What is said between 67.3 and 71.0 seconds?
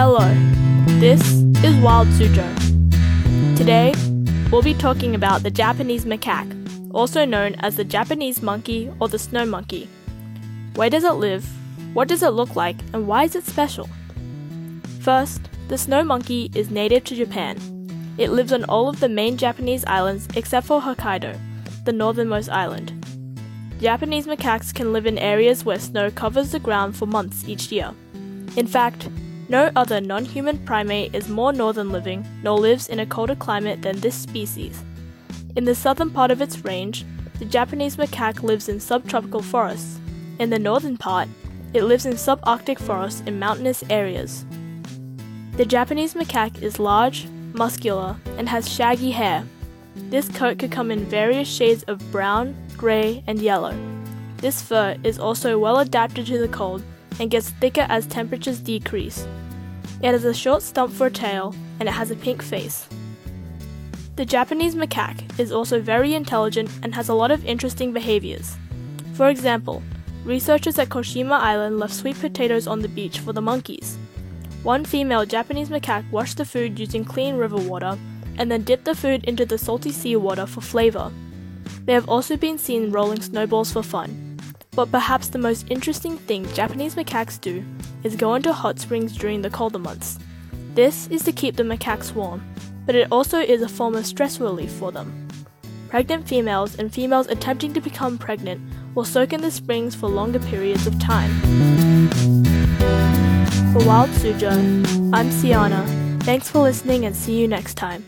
of interesting behaviors. For example, researchers at